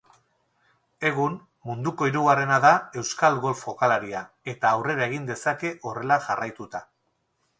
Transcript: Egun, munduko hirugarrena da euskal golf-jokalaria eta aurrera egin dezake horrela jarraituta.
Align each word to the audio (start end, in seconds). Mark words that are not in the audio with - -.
Egun, 1.09 1.35
munduko 1.71 2.07
hirugarrena 2.11 2.57
da 2.63 2.71
euskal 3.01 3.37
golf-jokalaria 3.45 4.23
eta 4.55 4.71
aurrera 4.79 5.05
egin 5.11 5.31
dezake 5.31 5.73
horrela 5.91 6.21
jarraituta. 6.29 6.83